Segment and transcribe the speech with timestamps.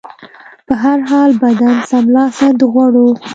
[0.67, 3.07] په هر حال، بدن سمدلاسه د غوړو